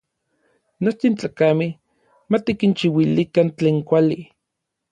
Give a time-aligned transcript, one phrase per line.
[0.85, 1.71] Nochtin tlakamej
[2.29, 4.19] ma tikinchiuilikan tlen kuali.